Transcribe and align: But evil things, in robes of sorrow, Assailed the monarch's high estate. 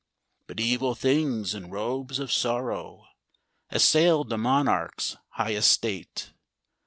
But 0.47 0.59
evil 0.59 0.95
things, 0.95 1.53
in 1.53 1.69
robes 1.69 2.17
of 2.17 2.31
sorrow, 2.31 3.05
Assailed 3.69 4.29
the 4.29 4.37
monarch's 4.39 5.15
high 5.33 5.53
estate. 5.53 6.33